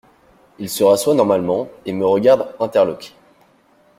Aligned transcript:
Il 0.57 0.67
se 0.67 0.83
rassoit 0.83 1.13
normalement 1.13 1.69
et 1.85 1.93
me 1.93 2.07
regarde 2.07 2.55
interloqué. 2.59 3.11